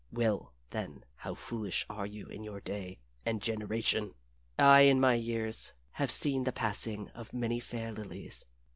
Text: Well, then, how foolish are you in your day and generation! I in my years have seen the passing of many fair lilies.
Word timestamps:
Well, 0.11 0.53
then, 0.71 1.05
how 1.17 1.35
foolish 1.35 1.85
are 1.87 2.07
you 2.07 2.25
in 2.25 2.43
your 2.43 2.59
day 2.59 2.97
and 3.23 3.39
generation! 3.39 4.15
I 4.57 4.79
in 4.81 4.99
my 4.99 5.13
years 5.13 5.73
have 5.91 6.09
seen 6.09 6.43
the 6.43 6.51
passing 6.51 7.09
of 7.09 7.33
many 7.35 7.59
fair 7.59 7.91
lilies. 7.91 8.43